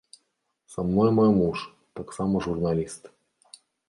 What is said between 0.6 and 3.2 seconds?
Са мной мой муж, таксама журналіст.